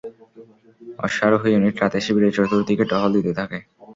অশ্বারোহী 0.99 1.49
ইউনিট 1.51 1.75
রাতে 1.77 1.99
শিবিরের 2.05 2.35
চতুর্দিকে 2.37 2.85
টহল 2.91 3.11
দিতে 3.17 3.31
থাকে। 3.39 3.57